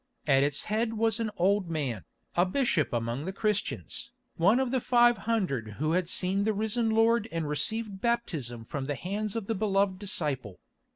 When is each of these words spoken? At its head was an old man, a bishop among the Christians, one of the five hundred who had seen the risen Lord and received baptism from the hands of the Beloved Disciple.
At 0.25 0.41
its 0.41 0.63
head 0.63 0.93
was 0.93 1.19
an 1.19 1.29
old 1.37 1.69
man, 1.69 2.05
a 2.35 2.43
bishop 2.43 2.91
among 2.91 3.25
the 3.25 3.31
Christians, 3.31 4.09
one 4.35 4.59
of 4.59 4.71
the 4.71 4.81
five 4.81 5.15
hundred 5.29 5.73
who 5.77 5.91
had 5.91 6.09
seen 6.09 6.43
the 6.43 6.53
risen 6.53 6.89
Lord 6.89 7.29
and 7.31 7.47
received 7.47 8.01
baptism 8.01 8.65
from 8.65 8.85
the 8.87 8.95
hands 8.95 9.35
of 9.35 9.45
the 9.45 9.53
Beloved 9.53 9.99
Disciple. 9.99 10.59